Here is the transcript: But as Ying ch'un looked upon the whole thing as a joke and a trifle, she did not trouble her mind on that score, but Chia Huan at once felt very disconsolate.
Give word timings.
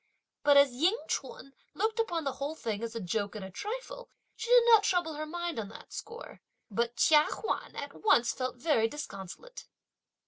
But 0.41 0.57
as 0.57 0.71
Ying 0.73 0.97
ch'un 1.09 1.53
looked 1.75 1.99
upon 1.99 2.23
the 2.23 2.31
whole 2.31 2.55
thing 2.55 2.81
as 2.81 2.95
a 2.95 2.99
joke 2.99 3.35
and 3.35 3.45
a 3.45 3.51
trifle, 3.51 4.09
she 4.35 4.49
did 4.49 4.65
not 4.65 4.81
trouble 4.81 5.13
her 5.13 5.27
mind 5.27 5.59
on 5.59 5.69
that 5.69 5.93
score, 5.93 6.41
but 6.71 6.95
Chia 6.95 7.25
Huan 7.29 7.75
at 7.75 7.93
once 8.01 8.33
felt 8.33 8.55
very 8.55 8.87
disconsolate. 8.87 9.67